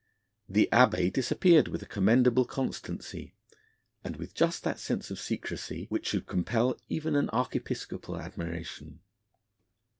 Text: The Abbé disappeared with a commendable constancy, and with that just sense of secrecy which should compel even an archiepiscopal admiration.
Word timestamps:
The 0.49 0.67
Abbé 0.73 1.13
disappeared 1.13 1.67
with 1.67 1.83
a 1.83 1.85
commendable 1.85 2.43
constancy, 2.43 3.35
and 4.03 4.15
with 4.15 4.33
that 4.33 4.47
just 4.65 4.79
sense 4.83 5.11
of 5.11 5.19
secrecy 5.19 5.85
which 5.89 6.07
should 6.07 6.25
compel 6.25 6.75
even 6.89 7.15
an 7.15 7.29
archiepiscopal 7.31 8.17
admiration. 8.17 9.01